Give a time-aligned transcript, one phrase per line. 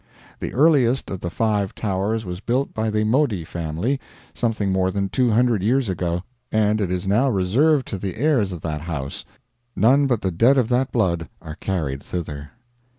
[0.39, 3.99] The earliest of the five towers was built by the Modi family
[4.33, 8.63] something more than 200 years ago, and it is now reserved to the heirs of
[8.63, 9.25] that house;
[9.75, 12.49] none but the dead of that blood are carried thither.